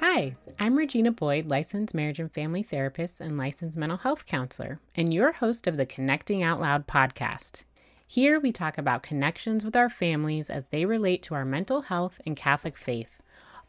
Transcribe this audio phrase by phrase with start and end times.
[0.00, 5.12] Hi, I'm Regina Boyd, licensed marriage and family therapist and licensed mental health counselor, and
[5.12, 7.64] your host of the Connecting Out Loud podcast.
[8.06, 12.18] Here we talk about connections with our families as they relate to our mental health
[12.24, 13.22] and Catholic faith,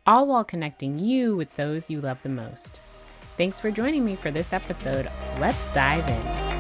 [0.08, 2.80] all while connecting you with those you love the most.
[3.36, 5.12] Thanks for joining me for this episode.
[5.38, 6.51] Let's dive in.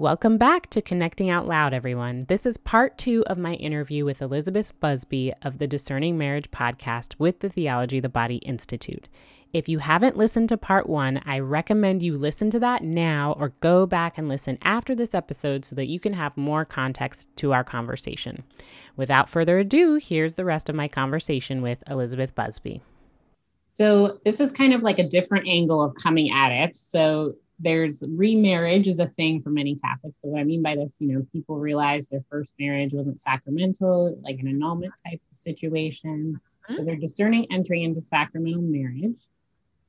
[0.00, 2.22] Welcome back to Connecting Out Loud, everyone.
[2.26, 7.16] This is part two of my interview with Elizabeth Busby of the Discerning Marriage podcast
[7.18, 9.10] with the Theology the Body Institute.
[9.52, 13.50] If you haven't listened to part one, I recommend you listen to that now or
[13.60, 17.52] go back and listen after this episode so that you can have more context to
[17.52, 18.42] our conversation.
[18.96, 22.80] Without further ado, here's the rest of my conversation with Elizabeth Busby.
[23.68, 26.74] So, this is kind of like a different angle of coming at it.
[26.74, 30.20] So, there's remarriage is a thing for many Catholics.
[30.22, 34.18] So what I mean by this, you know, people realize their first marriage wasn't sacramental,
[34.22, 36.40] like an annulment type of situation.
[36.68, 39.28] So they're discerning entering into sacramental marriage.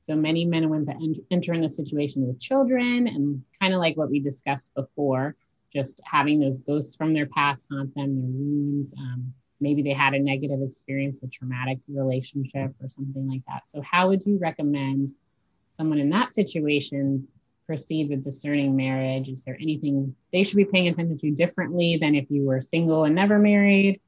[0.04, 3.96] So many men and women enter in the situation with children, and kind of like
[3.96, 5.36] what we discussed before,
[5.72, 8.92] just having those ghosts from their past haunt them, their wounds.
[8.98, 13.68] Um, maybe they had a negative experience, a traumatic relationship, or something like that.
[13.68, 15.12] So how would you recommend
[15.72, 17.28] someone in that situation
[17.66, 19.28] proceed with discerning marriage?
[19.28, 23.04] Is there anything they should be paying attention to differently than if you were single
[23.04, 24.00] and never married?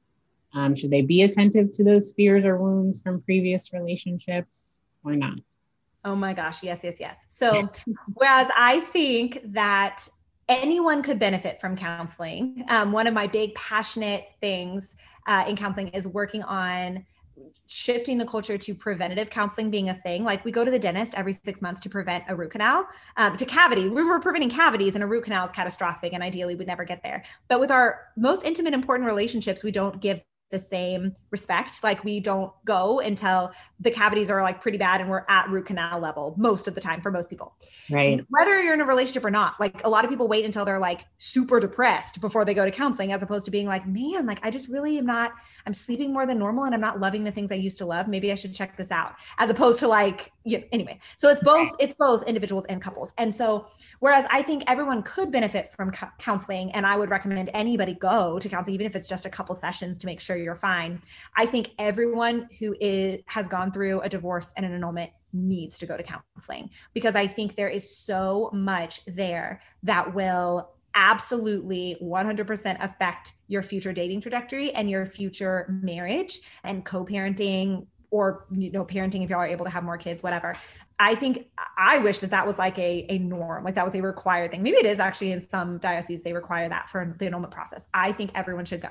[0.54, 5.40] Um, should they be attentive to those fears or wounds from previous relationships or not?
[6.04, 7.24] Oh my gosh, yes, yes, yes.
[7.28, 7.70] So,
[8.12, 10.06] whereas I think that
[10.48, 14.94] anyone could benefit from counseling, um, one of my big passionate things
[15.26, 17.04] uh, in counseling is working on
[17.66, 20.24] shifting the culture to preventative counseling being a thing.
[20.24, 23.36] Like we go to the dentist every six months to prevent a root canal, um,
[23.36, 23.88] to cavity.
[23.88, 27.02] We were preventing cavities, and a root canal is catastrophic, and ideally we'd never get
[27.02, 27.24] there.
[27.48, 31.82] But with our most intimate, important relationships, we don't give the same respect.
[31.82, 35.66] Like we don't go until the cavities are like pretty bad and we're at root
[35.66, 37.56] canal level most of the time for most people.
[37.90, 38.24] Right.
[38.28, 40.78] Whether you're in a relationship or not, like a lot of people wait until they're
[40.78, 44.38] like super depressed before they go to counseling, as opposed to being like, man, like
[44.44, 45.32] I just really am not,
[45.66, 48.06] I'm sleeping more than normal and I'm not loving the things I used to love.
[48.06, 49.14] Maybe I should check this out.
[49.38, 51.00] As opposed to like, you know, anyway.
[51.16, 53.14] So it's both, it's both individuals and couples.
[53.18, 53.66] And so,
[54.00, 58.48] whereas I think everyone could benefit from counseling, and I would recommend anybody go to
[58.48, 61.00] counseling, even if it's just a couple sessions to make sure you're fine.
[61.36, 65.86] I think everyone who is has gone through a divorce and an annulment needs to
[65.86, 72.76] go to counseling because I think there is so much there that will absolutely 100%
[72.80, 79.24] affect your future dating trajectory and your future marriage and co-parenting or you know parenting
[79.24, 80.56] if y'all are able to have more kids whatever
[81.00, 84.00] i think i wish that that was like a, a norm like that was a
[84.00, 87.52] required thing maybe it is actually in some dioceses they require that for the annulment
[87.52, 88.90] process i think everyone should go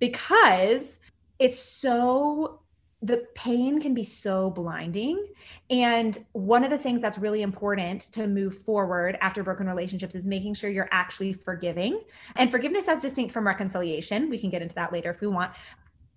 [0.00, 0.98] because
[1.38, 2.60] it's so
[3.02, 5.26] the pain can be so blinding.
[5.68, 10.26] And one of the things that's really important to move forward after broken relationships is
[10.26, 12.00] making sure you're actually forgiving.
[12.36, 14.30] And forgiveness as distinct from reconciliation.
[14.30, 15.52] We can get into that later if we want.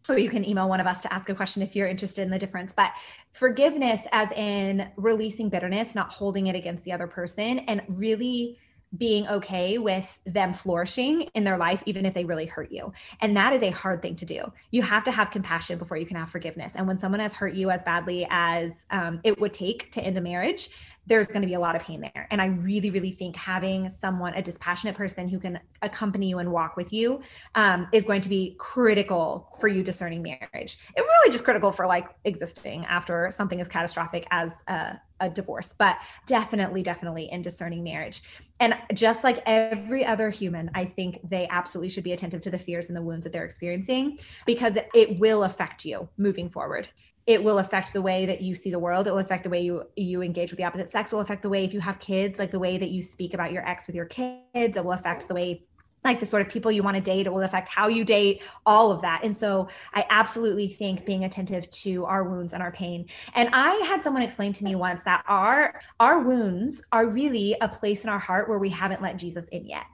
[0.09, 2.29] Or you can email one of us to ask a question if you're interested in
[2.29, 2.73] the difference.
[2.73, 2.93] But
[3.33, 8.57] forgiveness, as in releasing bitterness, not holding it against the other person, and really
[8.97, 12.93] being okay with them flourishing in their life, even if they really hurt you.
[13.19, 14.51] And that is a hard thing to do.
[14.71, 16.75] You have to have compassion before you can have forgiveness.
[16.75, 20.17] And when someone has hurt you as badly as um, it would take to end
[20.17, 20.69] a marriage,
[21.07, 22.27] there's going to be a lot of pain there.
[22.29, 26.51] And I really, really think having someone, a dispassionate person who can accompany you and
[26.51, 27.21] walk with you,
[27.55, 30.77] um, is going to be critical for you discerning marriage.
[30.95, 35.73] It really just critical for like existing after something as catastrophic as a, a divorce,
[35.77, 38.21] but definitely, definitely in discerning marriage.
[38.59, 42.59] And just like every other human, I think they absolutely should be attentive to the
[42.59, 46.89] fears and the wounds that they're experiencing because it will affect you moving forward
[47.27, 49.05] it will affect the way that you see the world.
[49.05, 51.11] It will affect the way you you engage with the opposite sex.
[51.11, 53.33] It will affect the way if you have kids like the way that you speak
[53.33, 54.41] about your ex with your kids.
[54.55, 55.63] It will affect the way
[56.05, 57.27] like the sort of people you want to date.
[57.27, 59.25] It will affect how you date all of that.
[59.25, 63.05] And so i absolutely think being attentive to our wounds and our pain.
[63.35, 67.67] And i had someone explain to me once that our our wounds are really a
[67.67, 69.85] place in our heart where we haven't let jesus in yet.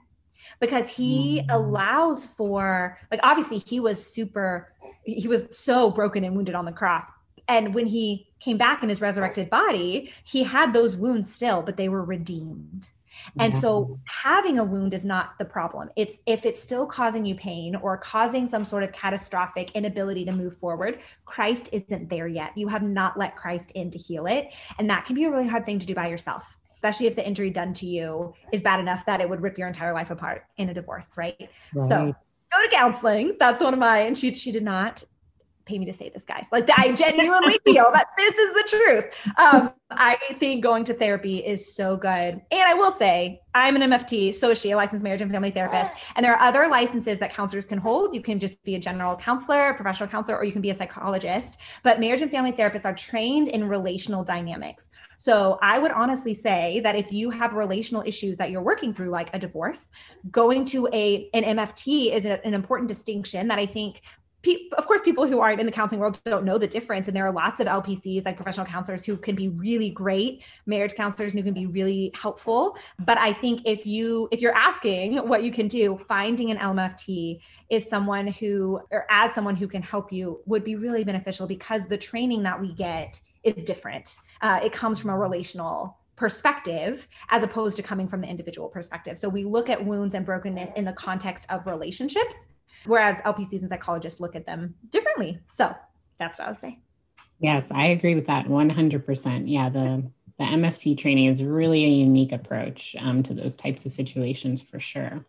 [0.60, 1.54] Because he mm.
[1.54, 4.72] allows for like obviously he was super
[5.04, 7.10] he was so broken and wounded on the cross
[7.48, 11.76] and when he came back in his resurrected body, he had those wounds still, but
[11.76, 12.90] they were redeemed.
[13.38, 13.94] And so mm-hmm.
[14.06, 15.90] having a wound is not the problem.
[15.96, 20.32] It's if it's still causing you pain or causing some sort of catastrophic inability to
[20.32, 22.56] move forward, Christ isn't there yet.
[22.56, 24.52] You have not let Christ in to heal it.
[24.78, 27.26] And that can be a really hard thing to do by yourself, especially if the
[27.26, 30.44] injury done to you is bad enough that it would rip your entire life apart
[30.56, 31.36] in a divorce, right?
[31.38, 31.88] right.
[31.88, 32.14] So
[32.52, 33.36] go to counseling.
[33.38, 35.04] That's one of my, and she she did not
[35.64, 36.46] pay me to say this, guys.
[36.52, 39.32] Like I genuinely feel that this is the truth.
[39.38, 42.10] Um, I think going to therapy is so good.
[42.10, 45.50] And I will say, I'm an MFT, so is she, a licensed marriage and family
[45.50, 45.94] therapist.
[46.16, 48.14] And there are other licenses that counselors can hold.
[48.14, 50.74] You can just be a general counselor, a professional counselor, or you can be a
[50.74, 51.60] psychologist.
[51.84, 54.90] But marriage and family therapists are trained in relational dynamics.
[55.18, 59.10] So I would honestly say that if you have relational issues that you're working through,
[59.10, 59.86] like a divorce,
[60.30, 64.02] going to a an MFT is an important distinction that I think
[64.76, 67.08] of course, people who aren't in the counseling world don't know the difference.
[67.08, 70.94] And there are lots of LPCs, like professional counselors, who can be really great marriage
[70.94, 72.76] counselors who can be really helpful.
[72.98, 77.40] But I think if you if you're asking what you can do, finding an LMFT
[77.70, 81.86] is someone who, or as someone who can help you, would be really beneficial because
[81.86, 84.16] the training that we get is different.
[84.40, 89.18] Uh, it comes from a relational perspective as opposed to coming from the individual perspective.
[89.18, 92.36] So we look at wounds and brokenness in the context of relationships
[92.86, 95.40] whereas LPCs and psychologists look at them differently.
[95.46, 95.74] So
[96.18, 96.78] that's what I would say.
[97.40, 99.44] Yes, I agree with that 100%.
[99.46, 100.04] Yeah, the
[100.38, 104.80] the MFT training is really a unique approach um, to those types of situations for
[104.80, 105.24] sure.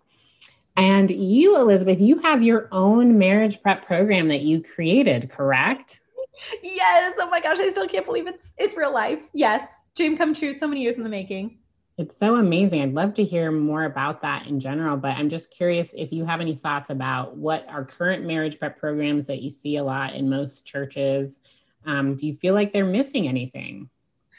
[0.77, 6.01] And you, Elizabeth, you have your own marriage prep program that you created, correct?
[6.63, 7.13] Yes.
[7.19, 9.30] Oh my gosh, I still can't believe it's it's real life.
[9.33, 9.75] Yes.
[9.95, 11.59] Dream come true so many years in the making.
[11.97, 12.81] It's so amazing.
[12.81, 16.25] I'd love to hear more about that in general, but I'm just curious if you
[16.25, 20.13] have any thoughts about what are current marriage prep programs that you see a lot
[20.13, 21.39] in most churches.
[21.86, 23.89] Um, do you feel like they're missing anything?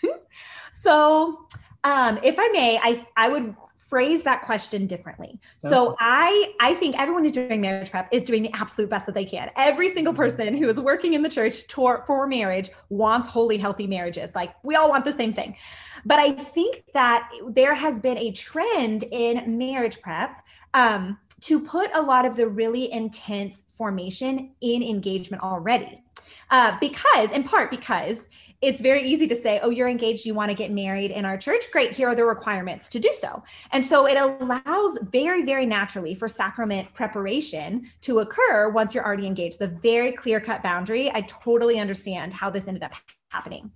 [0.72, 1.46] so,
[1.82, 3.54] um, if I may, I I would
[3.88, 5.38] phrase that question differently.
[5.64, 5.74] Okay.
[5.74, 9.14] So I I think everyone who's doing marriage prep is doing the absolute best that
[9.14, 9.50] they can.
[9.56, 10.22] Every single mm-hmm.
[10.22, 14.34] person who is working in the church for, for marriage wants holy healthy marriages.
[14.34, 15.56] Like we all want the same thing.
[16.04, 20.42] But I think that there has been a trend in marriage prep
[20.74, 26.02] um, to put a lot of the really intense formation in engagement already.
[26.50, 28.28] Uh, because, in part, because
[28.62, 31.37] it's very easy to say, oh, you're engaged, you want to get married in our
[31.37, 31.70] church.
[31.72, 33.43] Great, here are the requirements to do so.
[33.72, 39.26] And so it allows very, very naturally for sacrament preparation to occur once you're already
[39.26, 39.58] engaged.
[39.58, 41.10] The very clear cut boundary.
[41.12, 42.94] I totally understand how this ended up
[43.28, 43.70] happening.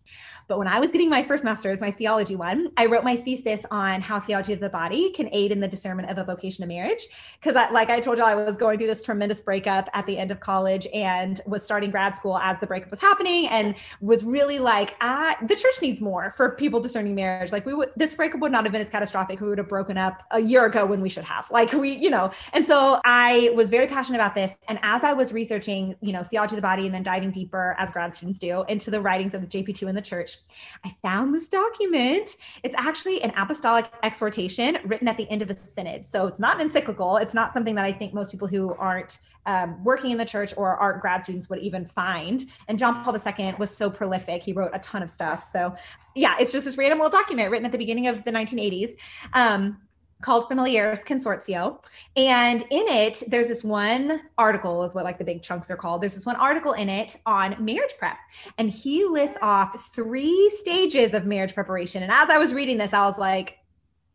[0.50, 3.64] But when I was getting my first master's, my theology one, I wrote my thesis
[3.70, 6.66] on how theology of the body can aid in the discernment of a vocation to
[6.66, 7.06] marriage.
[7.40, 10.32] Because, like I told you, I was going through this tremendous breakup at the end
[10.32, 14.58] of college and was starting grad school as the breakup was happening, and was really
[14.58, 17.52] like, ah, the church needs more for people discerning marriage.
[17.52, 19.40] Like we would, this breakup would not have been as catastrophic.
[19.40, 21.48] We would have broken up a year ago when we should have.
[21.52, 22.32] Like we, you know.
[22.54, 24.56] And so I was very passionate about this.
[24.66, 27.76] And as I was researching, you know, theology of the body, and then diving deeper
[27.78, 30.38] as grad students do into the writings of JP2 in the church,
[30.84, 32.36] I found this document.
[32.62, 36.06] It's actually an apostolic exhortation written at the end of a synod.
[36.06, 37.16] So it's not an encyclical.
[37.16, 40.54] It's not something that I think most people who aren't um, working in the church
[40.56, 42.46] or aren't grad students would even find.
[42.68, 44.42] And John Paul II was so prolific.
[44.42, 45.42] He wrote a ton of stuff.
[45.42, 45.74] So
[46.14, 48.90] yeah, it's just this random little document written at the beginning of the 1980s.
[49.34, 49.78] Um,
[50.20, 51.82] called Familiaris Consortio.
[52.16, 56.02] And in it, there's this one article, is what like the big chunks are called.
[56.02, 58.16] There's this one article in it on marriage prep.
[58.58, 62.02] And he lists off three stages of marriage preparation.
[62.02, 63.59] And as I was reading this, I was like,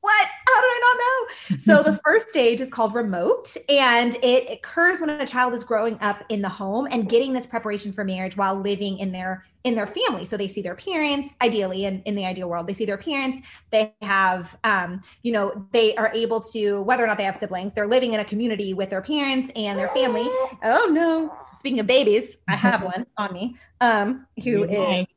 [0.06, 0.28] what?
[0.48, 1.58] How did I not know?
[1.58, 5.98] So the first stage is called remote, and it occurs when a child is growing
[6.00, 9.74] up in the home and getting this preparation for marriage while living in their in
[9.74, 10.26] their family.
[10.26, 13.40] So they see their parents, ideally, in, in the ideal world, they see their parents.
[13.72, 17.74] They have, um, you know, they are able to, whether or not they have siblings,
[17.74, 20.28] they're living in a community with their parents and their family.
[20.64, 21.36] Oh no!
[21.56, 25.08] Speaking of babies, I have one on me, um, who is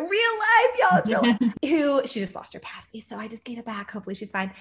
[0.00, 0.98] real life, y'all.
[0.98, 1.54] It's real life.
[1.64, 3.90] Who she just lost her pasty, so I just gave it back.
[3.90, 4.52] Hopefully, she's fine.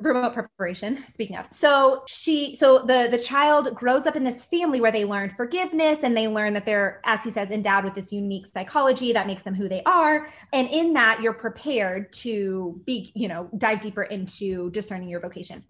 [0.00, 1.04] Remote preparation.
[1.06, 5.04] Speaking of, so she, so the the child grows up in this family where they
[5.04, 9.12] learn forgiveness and they learn that they're, as he says, endowed with this unique psychology
[9.12, 10.28] that makes them who they are.
[10.52, 15.64] And in that, you're prepared to be, you know, dive deeper into discerning your vocation.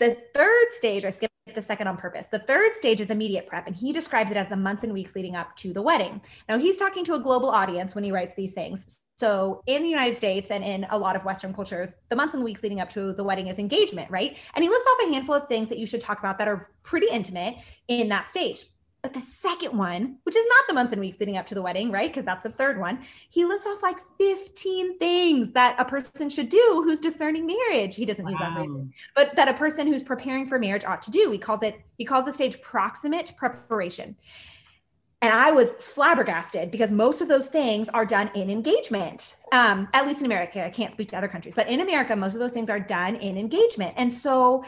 [0.00, 2.26] The third stage, I skipped the second on purpose.
[2.26, 5.14] The third stage is immediate prep, and he describes it as the months and weeks
[5.14, 6.22] leading up to the wedding.
[6.48, 8.98] Now, he's talking to a global audience when he writes these things.
[9.16, 12.42] So, in the United States and in a lot of Western cultures, the months and
[12.42, 14.38] weeks leading up to the wedding is engagement, right?
[14.54, 16.70] And he lists off a handful of things that you should talk about that are
[16.82, 17.56] pretty intimate
[17.88, 18.64] in that stage.
[19.02, 21.62] But the second one, which is not the months and weeks leading up to the
[21.62, 22.10] wedding, right?
[22.10, 26.48] Because that's the third one, he lists off like 15 things that a person should
[26.48, 27.96] do who's discerning marriage.
[27.96, 28.30] He doesn't wow.
[28.30, 28.70] use that phrase,
[29.16, 31.30] but that a person who's preparing for marriage ought to do.
[31.30, 34.16] He calls it, he calls the stage proximate preparation.
[35.22, 40.06] And I was flabbergasted because most of those things are done in engagement, um, at
[40.06, 40.64] least in America.
[40.64, 43.16] I can't speak to other countries, but in America, most of those things are done
[43.16, 43.92] in engagement.
[43.98, 44.64] And so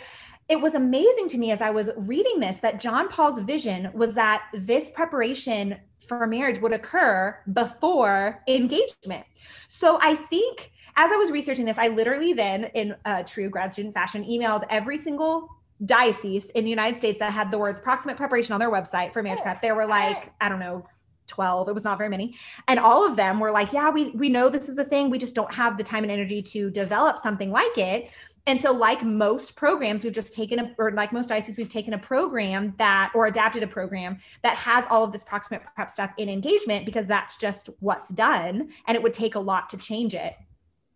[0.53, 4.13] it was amazing to me as I was reading this that John Paul's vision was
[4.17, 9.25] that this preparation for marriage would occur before engagement.
[9.69, 13.73] So I think as I was researching this, I literally then, in uh, true grad
[13.73, 15.49] student fashion, emailed every single
[15.87, 19.23] diocese in the United States that had the words proximate preparation on their website for
[19.23, 19.63] marriage prep.
[19.63, 20.87] There were like, I don't know,
[21.29, 22.35] 12 it was not very many
[22.69, 25.19] and all of them were like yeah we we know this is a thing we
[25.19, 28.11] just don't have the time and energy to develop something like it
[28.47, 31.95] and so, like most programs, we've just taken a, or like most dioceses, we've taken
[31.95, 36.11] a program that, or adapted a program that has all of this proximate prep stuff
[36.19, 38.69] in engagement because that's just what's done.
[38.87, 40.35] And it would take a lot to change it.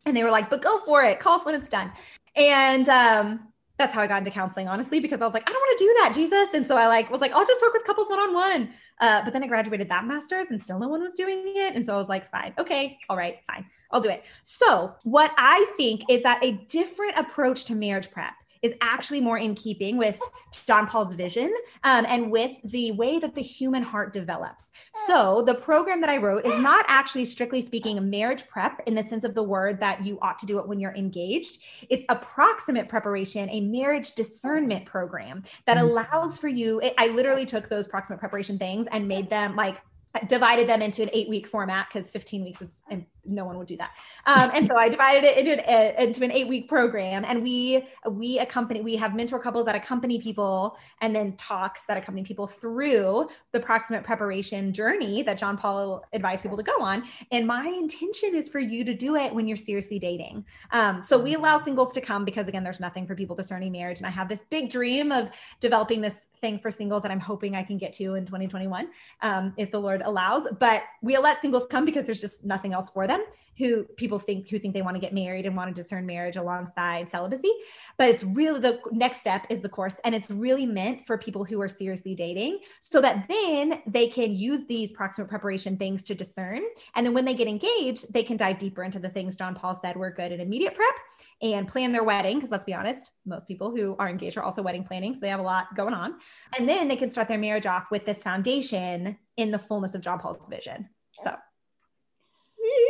[0.06, 1.20] And they were like, but go for it.
[1.20, 1.92] Call us when it's done.
[2.34, 5.60] And um, that's how I got into counseling, honestly, because I was like, I don't
[5.60, 6.54] want to do that, Jesus.
[6.54, 8.70] And so I like was like, I'll just work with couples one on one.
[9.00, 11.74] But then I graduated that master's and still no one was doing it.
[11.74, 13.66] And so I was like, fine, okay, all right, fine.
[13.92, 14.24] I'll do it.
[14.42, 18.34] So, what I think is that a different approach to marriage prep
[18.66, 20.20] is actually more in keeping with
[20.66, 21.54] John Paul's vision
[21.84, 24.72] um, and with the way that the human heart develops.
[25.06, 28.94] So, the program that I wrote is not actually strictly speaking a marriage prep in
[28.94, 31.62] the sense of the word that you ought to do it when you're engaged.
[31.88, 35.86] It's a proximate preparation, a marriage discernment program that mm-hmm.
[35.86, 36.80] allows for you.
[36.80, 39.80] It, I literally took those proximate preparation things and made them like
[40.28, 42.82] divided them into an eight week format because 15 weeks is
[43.26, 43.92] no one would do that.
[44.26, 47.86] Um, and so i divided it into an, into an eight week program and we
[48.10, 52.46] we accompany we have mentor couples that accompany people and then talks that accompany people
[52.46, 57.04] through the proximate preparation journey that john paul advised people to go on.
[57.30, 60.44] And my intention is for you to do it when you're seriously dating.
[60.72, 63.98] Um, so we allow singles to come because again there's nothing for people discerning marriage.
[63.98, 65.30] And i have this big dream of
[65.60, 68.88] developing this thing for singles that I'm hoping I can get to in 2021,
[69.22, 70.46] um, if the Lord allows.
[70.58, 73.15] But we'll let singles come because there's just nothing else for them
[73.58, 76.36] who people think who think they want to get married and want to discern marriage
[76.36, 77.50] alongside celibacy.
[77.96, 81.44] But it's really the next step is the course, and it's really meant for people
[81.44, 86.14] who are seriously dating, so that then they can use these proximate preparation things to
[86.14, 86.62] discern,
[86.94, 89.74] and then when they get engaged, they can dive deeper into the things John Paul
[89.74, 90.94] said were good in immediate prep
[91.40, 92.36] and plan their wedding.
[92.36, 95.30] Because let's be honest, most people who are engaged are also wedding planning, so they
[95.30, 96.16] have a lot going on,
[96.58, 100.02] and then they can start their marriage off with this foundation in the fullness of
[100.02, 100.88] John Paul's vision.
[101.18, 101.34] So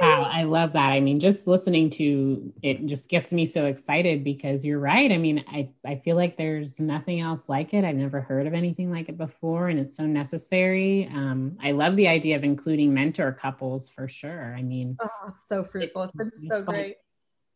[0.00, 0.90] Wow, I love that.
[0.90, 5.10] I mean, just listening to it just gets me so excited because you're right.
[5.10, 7.84] I mean, I, I feel like there's nothing else like it.
[7.84, 11.08] I've never heard of anything like it before, and it's so necessary.
[11.12, 14.54] Um, I love the idea of including mentor couples for sure.
[14.54, 16.02] I mean, oh, so fruitful.
[16.02, 16.96] it's, it's been so great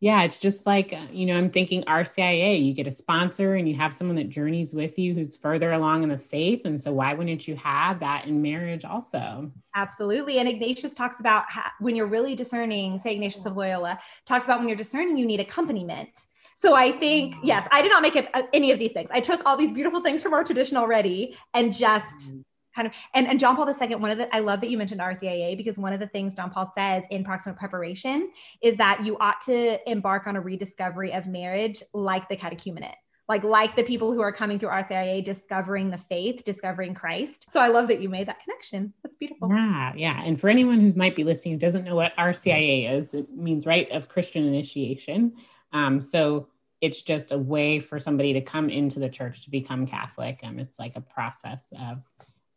[0.01, 3.69] yeah, it's just like, uh, you know, I'm thinking RCIA, you get a sponsor and
[3.69, 6.65] you have someone that journeys with you who's further along in the faith.
[6.65, 9.53] And so, why wouldn't you have that in marriage also?
[9.75, 10.39] Absolutely.
[10.39, 14.59] And Ignatius talks about how, when you're really discerning, say Ignatius of Loyola talks about
[14.59, 16.27] when you're discerning, you need accompaniment.
[16.55, 17.41] So I think, mm.
[17.43, 19.11] yes, I did not make it, uh, any of these things.
[19.13, 22.95] I took all these beautiful things from our tradition already and just mm kind of
[23.15, 25.79] and, and John Paul II, one of the I love that you mentioned RCIA because
[25.79, 28.31] one of the things John Paul says in proximate preparation
[28.63, 32.95] is that you ought to embark on a rediscovery of marriage like the catechumenate.
[33.29, 37.49] Like, like the people who are coming through RCIA, discovering the faith, discovering Christ.
[37.49, 38.93] So I love that you made that connection.
[39.05, 39.49] That's beautiful.
[39.49, 40.21] Yeah, yeah.
[40.25, 43.89] And for anyone who might be listening doesn't know what RCIA is, it means Rite
[43.93, 45.35] of Christian Initiation.
[45.73, 46.49] Um, so
[46.81, 50.41] it's just a way for somebody to come into the church to become Catholic.
[50.43, 52.05] Um, it's like a process of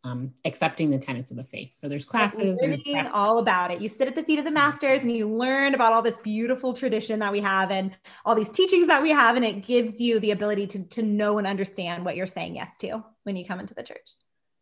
[0.04, 1.72] um, accepting the tenets of the faith.
[1.74, 3.80] So there's classes and all about it.
[3.80, 6.74] You sit at the feet of the masters and you learn about all this beautiful
[6.74, 10.20] tradition that we have and all these teachings that we have, and it gives you
[10.20, 13.60] the ability to to know and understand what you're saying yes to when you come
[13.60, 14.10] into the church.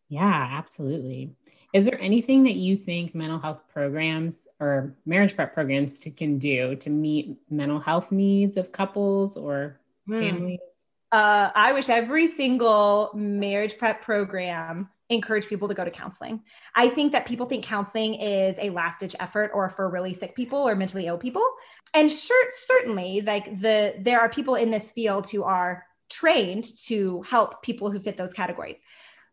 [0.07, 1.35] Yeah, absolutely.
[1.73, 6.75] Is there anything that you think mental health programs or marriage prep programs can do
[6.75, 10.19] to meet mental health needs of couples or mm.
[10.19, 10.85] families?
[11.11, 16.41] Uh, I wish every single marriage prep program encourage people to go to counseling.
[16.75, 20.35] I think that people think counseling is a last ditch effort or for really sick
[20.35, 21.47] people or mentally ill people.
[21.93, 27.21] And sure, certainly like the there are people in this field who are trained to
[27.23, 28.81] help people who fit those categories.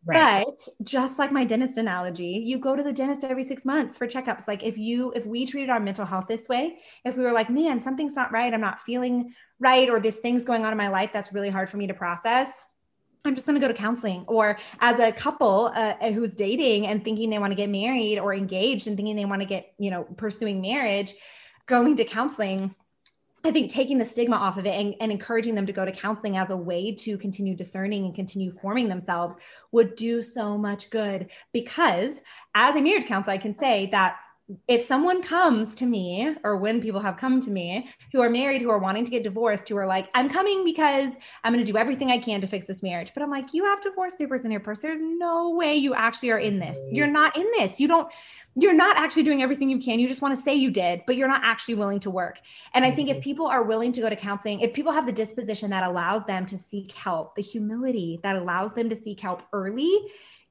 [0.03, 0.43] Right.
[0.47, 4.07] But just like my dentist analogy, you go to the dentist every six months for
[4.07, 4.47] checkups.
[4.47, 7.51] Like if you, if we treated our mental health this way, if we were like,
[7.51, 10.87] man, something's not right, I'm not feeling right, or this thing's going on in my
[10.87, 12.65] life that's really hard for me to process,
[13.23, 14.25] I'm just going to go to counseling.
[14.27, 18.33] Or as a couple uh, who's dating and thinking they want to get married or
[18.33, 21.13] engaged and thinking they want to get, you know, pursuing marriage,
[21.67, 22.73] going to counseling.
[23.43, 25.91] I think taking the stigma off of it and, and encouraging them to go to
[25.91, 29.35] counseling as a way to continue discerning and continue forming themselves
[29.71, 31.31] would do so much good.
[31.51, 32.17] Because
[32.53, 34.17] as a marriage counselor, I can say that
[34.67, 38.61] if someone comes to me or when people have come to me who are married
[38.61, 41.11] who are wanting to get divorced who are like i'm coming because
[41.43, 43.63] i'm going to do everything i can to fix this marriage but i'm like you
[43.65, 44.79] have divorce papers in your purse.
[44.79, 46.77] There's no way you actually are in this.
[46.91, 47.79] You're not in this.
[47.79, 48.11] You don't
[48.55, 49.99] you're not actually doing everything you can.
[49.99, 52.39] You just want to say you did but you're not actually willing to work.
[52.73, 53.23] And i think if mm-hmm.
[53.23, 56.45] people are willing to go to counseling if people have the disposition that allows them
[56.45, 59.91] to seek help the humility that allows them to seek help early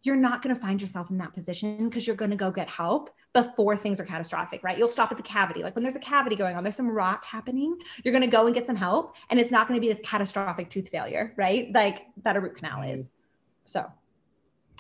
[0.03, 2.69] you're not going to find yourself in that position because you're going to go get
[2.69, 4.77] help before things are catastrophic, right?
[4.77, 5.63] You'll stop at the cavity.
[5.63, 8.47] Like when there's a cavity going on, there's some rot happening, you're going to go
[8.47, 9.17] and get some help.
[9.31, 11.71] And it's not going to be this catastrophic tooth failure, right?
[11.73, 13.13] Like that a root canal is.
[13.67, 13.87] So,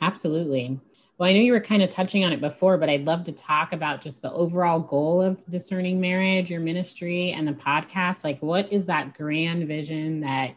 [0.00, 0.80] absolutely.
[1.18, 3.32] Well, I know you were kind of touching on it before, but I'd love to
[3.32, 8.24] talk about just the overall goal of discerning marriage, your ministry, and the podcast.
[8.24, 10.56] Like, what is that grand vision that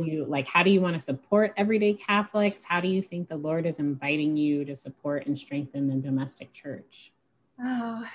[0.00, 3.36] you like how do you want to support everyday catholics how do you think the
[3.36, 7.12] lord is inviting you to support and strengthen the domestic church
[7.62, 8.06] oh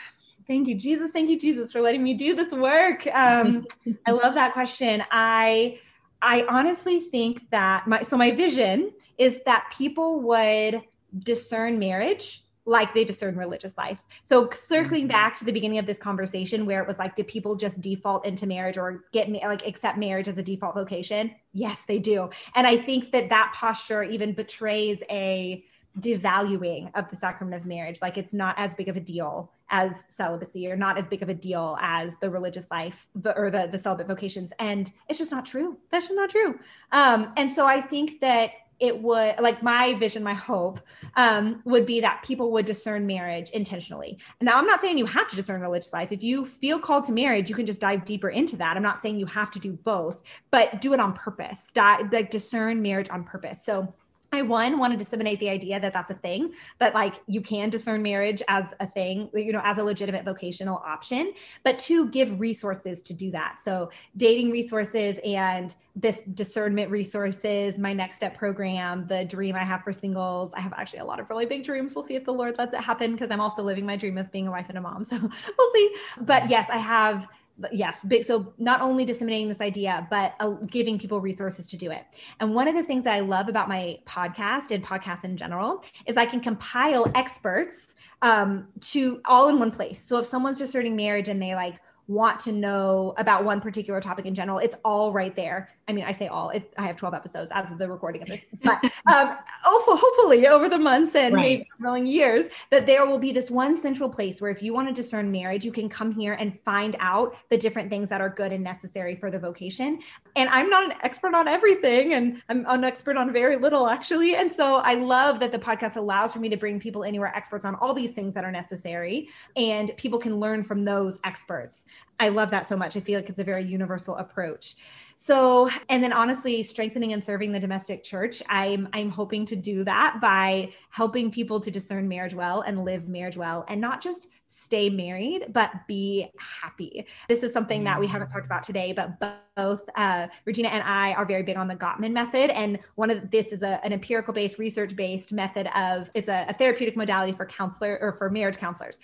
[0.48, 3.66] thank you jesus thank you jesus for letting me do this work um,
[4.06, 5.80] i love that question i
[6.22, 10.82] i honestly think that my so my vision is that people would
[11.20, 13.98] discern marriage like they discern religious life.
[14.24, 15.10] So circling mm-hmm.
[15.10, 18.26] back to the beginning of this conversation where it was like, do people just default
[18.26, 21.34] into marriage or get like accept marriage as a default vocation?
[21.54, 22.30] Yes, they do.
[22.56, 25.66] And I think that that posture even betrays a
[26.00, 28.02] devaluing of the sacrament of marriage.
[28.02, 31.30] Like it's not as big of a deal as celibacy or not as big of
[31.30, 34.54] a deal as the religious life the, or the, the celibate vocations.
[34.60, 35.78] And it's just not true.
[35.90, 36.60] That's just not true.
[36.92, 40.82] Um, and so I think that it would like my vision my hope
[41.16, 45.28] um, would be that people would discern marriage intentionally now i'm not saying you have
[45.28, 48.30] to discern religious life if you feel called to marriage you can just dive deeper
[48.30, 51.70] into that i'm not saying you have to do both but do it on purpose
[51.74, 53.94] Di- like discern marriage on purpose so
[54.34, 57.70] I one want to disseminate the idea that that's a thing, that like you can
[57.70, 61.34] discern marriage as a thing, you know, as a legitimate vocational option,
[61.64, 63.60] but two, give resources to do that.
[63.60, 69.84] So dating resources and this discernment resources, my next step program, the dream I have
[69.84, 70.54] for singles.
[70.54, 71.94] I have actually a lot of really big dreams.
[71.94, 74.32] We'll see if the Lord lets it happen because I'm also living my dream of
[74.32, 75.04] being a wife and a mom.
[75.04, 75.18] So
[75.58, 75.96] we'll see.
[76.22, 77.28] But yes, I have
[77.72, 81.92] yes big so not only disseminating this idea but uh, giving people resources to do
[81.92, 82.06] it.
[82.40, 85.84] And one of the things that i love about my podcast and podcasts in general
[86.06, 90.00] is i can compile experts um, to all in one place.
[90.00, 94.26] So if someone's discerning marriage and they like want to know about one particular topic
[94.26, 96.52] in general it's all right there I mean, I say all.
[96.52, 100.70] It, I have 12 episodes as of the recording of this, but um, hopefully over
[100.70, 101.42] the months and right.
[101.42, 104.88] maybe growing years, that there will be this one central place where if you want
[104.88, 108.30] to discern marriage, you can come here and find out the different things that are
[108.30, 110.00] good and necessary for the vocation.
[110.38, 114.38] And I'm not an expert on everything, and I'm an expert on very little actually.
[114.38, 117.66] And so I love that the podcast allows for me to bring people anywhere experts
[117.66, 119.28] on all these things that are necessary,
[119.58, 121.84] and people can learn from those experts.
[122.22, 122.96] I love that so much.
[122.96, 124.76] I feel like it's a very universal approach.
[125.16, 129.84] So, and then honestly, strengthening and serving the domestic church, I'm I'm hoping to do
[129.86, 134.28] that by helping people to discern marriage well and live marriage well and not just
[134.52, 137.08] stay married, but be happy.
[137.30, 139.18] This is something that we haven't talked about today, but
[139.56, 142.50] both uh, Regina and I are very big on the Gottman method.
[142.52, 146.46] And one of this is a, an empirical based, research based method of it's a,
[146.50, 149.00] a, therapeutic modality for counselor or for marriage counselors.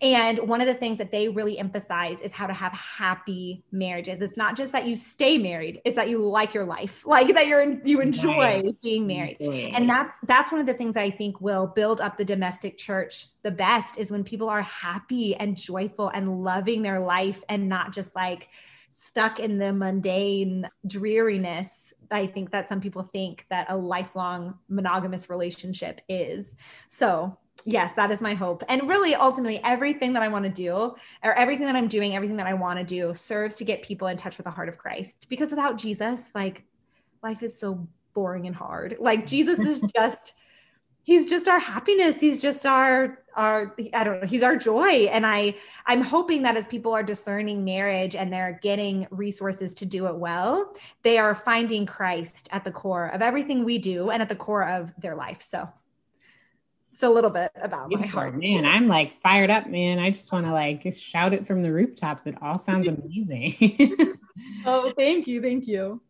[0.00, 4.20] And one of the things that they really emphasize is how to have happy marriages.
[4.20, 7.46] It's not just that you stay married, it's that you like your life, like that
[7.48, 9.38] you're you enjoy being married.
[9.40, 13.26] And that's that's one of the things I think will build up the domestic church
[13.44, 17.92] the best is when people are happy and joyful and loving their life and not
[17.92, 18.48] just like
[18.90, 25.30] stuck in the mundane dreariness I think that some people think that a lifelong monogamous
[25.30, 26.56] relationship is.
[26.88, 28.62] So, yes, that is my hope.
[28.68, 32.36] And really, ultimately, everything that I want to do, or everything that I'm doing, everything
[32.36, 34.78] that I want to do, serves to get people in touch with the heart of
[34.78, 35.26] Christ.
[35.28, 36.64] Because without Jesus, like,
[37.22, 38.96] life is so boring and hard.
[39.00, 40.34] Like, Jesus is just
[41.04, 42.20] he's just our happiness.
[42.20, 45.08] He's just our our i don't know he's our joy.
[45.10, 45.54] And i
[45.86, 50.14] i'm hoping that as people are discerning marriage and they're getting resources to do it
[50.14, 54.36] well they are finding christ at the core of everything we do and at the
[54.36, 55.42] core of their life.
[55.42, 55.68] So
[56.92, 58.36] it's a little bit about my heart.
[58.36, 59.98] Man i'm like fired up man.
[59.98, 62.26] I just want to like just shout it from the rooftops.
[62.26, 64.14] It all sounds amazing.
[64.66, 65.40] Oh thank you.
[65.40, 66.00] Thank you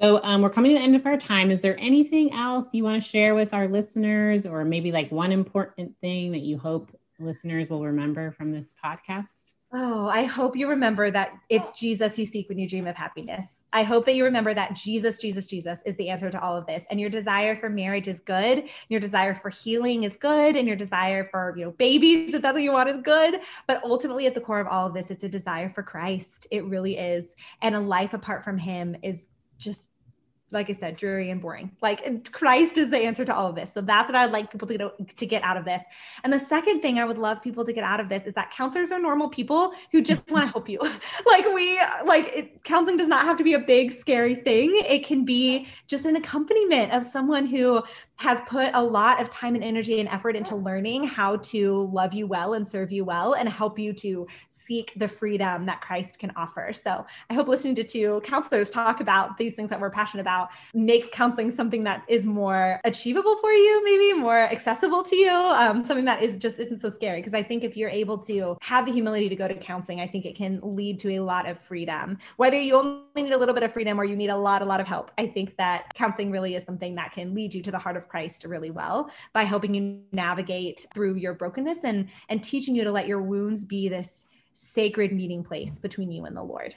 [0.00, 1.50] so um, we're coming to the end of our time.
[1.50, 5.32] Is there anything else you want to share with our listeners, or maybe like one
[5.32, 9.52] important thing that you hope listeners will remember from this podcast?
[9.76, 13.64] Oh, I hope you remember that it's Jesus you seek when you dream of happiness.
[13.72, 16.64] I hope that you remember that Jesus, Jesus, Jesus is the answer to all of
[16.66, 16.86] this.
[16.90, 18.68] And your desire for marriage is good.
[18.88, 20.54] Your desire for healing is good.
[20.54, 23.40] And your desire for, you know, babies, if that's what you want, is good.
[23.66, 26.46] But ultimately, at the core of all of this, it's a desire for Christ.
[26.52, 27.34] It really is.
[27.60, 29.26] And a life apart from him is
[29.58, 29.88] just
[30.54, 31.70] like I said, dreary and boring.
[31.82, 33.72] Like Christ is the answer to all of this.
[33.72, 35.82] So that's what I'd like people to get, to get out of this.
[36.22, 38.50] And the second thing I would love people to get out of this is that
[38.50, 40.78] counselors are normal people who just want to help you.
[41.26, 44.70] like we, like it, counseling does not have to be a big, scary thing.
[44.86, 47.82] It can be just an accompaniment of someone who
[48.16, 52.14] has put a lot of time and energy and effort into learning how to love
[52.14, 56.20] you well and serve you well and help you to seek the freedom that Christ
[56.20, 56.72] can offer.
[56.72, 60.43] So I hope listening to two counselors talk about these things that we're passionate about
[60.72, 65.84] makes counseling something that is more achievable for you, maybe more accessible to you, um,
[65.84, 67.20] something that is just isn't so scary.
[67.20, 70.06] Because I think if you're able to have the humility to go to counseling, I
[70.06, 72.18] think it can lead to a lot of freedom.
[72.36, 74.64] Whether you only need a little bit of freedom or you need a lot, a
[74.64, 77.70] lot of help, I think that counseling really is something that can lead you to
[77.70, 82.42] the heart of Christ really well by helping you navigate through your brokenness and and
[82.42, 86.42] teaching you to let your wounds be this sacred meeting place between you and the
[86.42, 86.74] Lord.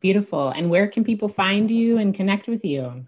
[0.00, 0.50] Beautiful.
[0.50, 3.06] And where can people find you and connect with you?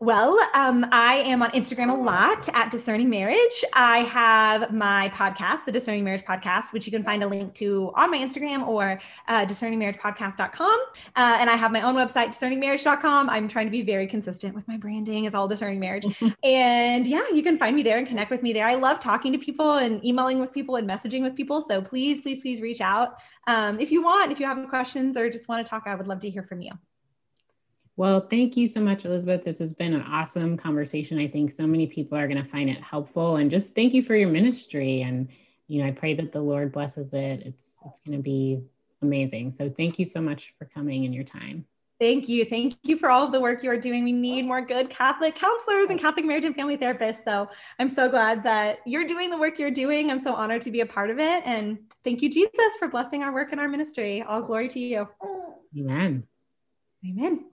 [0.00, 3.64] Well, um, I am on Instagram a lot at Discerning Marriage.
[3.74, 7.92] I have my podcast, the Discerning Marriage Podcast, which you can find a link to
[7.94, 10.80] on my Instagram or uh, discerningmarriagepodcast.com.
[11.16, 13.30] Uh, and I have my own website, discerningmarriage.com.
[13.30, 15.24] I'm trying to be very consistent with my branding.
[15.24, 16.04] It's all Discerning Marriage.
[16.44, 18.66] and yeah, you can find me there and connect with me there.
[18.66, 21.62] I love talking to people and emailing with people and messaging with people.
[21.62, 23.14] So please, please, please reach out
[23.46, 24.32] um, if you want.
[24.32, 26.60] If you have questions or just want to talk, I would love to hear from
[26.60, 26.72] you.
[27.96, 29.44] Well, thank you so much, Elizabeth.
[29.44, 31.18] This has been an awesome conversation.
[31.18, 33.36] I think so many people are going to find it helpful.
[33.36, 35.02] And just thank you for your ministry.
[35.02, 35.28] And,
[35.68, 37.42] you know, I pray that the Lord blesses it.
[37.44, 38.62] It's it's going to be
[39.00, 39.52] amazing.
[39.52, 41.66] So thank you so much for coming and your time.
[42.00, 42.44] Thank you.
[42.44, 44.02] Thank you for all of the work you are doing.
[44.02, 47.22] We need more good Catholic counselors and Catholic marriage and family therapists.
[47.22, 50.10] So I'm so glad that you're doing the work you're doing.
[50.10, 51.42] I'm so honored to be a part of it.
[51.46, 54.22] And thank you, Jesus, for blessing our work and our ministry.
[54.22, 55.08] All glory to you.
[55.78, 56.24] Amen.
[57.08, 57.44] Amen.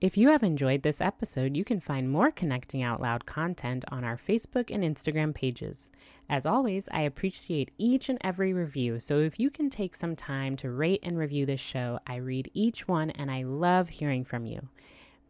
[0.00, 4.02] If you have enjoyed this episode, you can find more Connecting Out Loud content on
[4.02, 5.90] our Facebook and Instagram pages.
[6.26, 10.56] As always, I appreciate each and every review, so if you can take some time
[10.56, 14.46] to rate and review this show, I read each one and I love hearing from
[14.46, 14.68] you.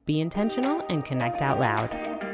[0.07, 2.30] Be intentional and connect out loud.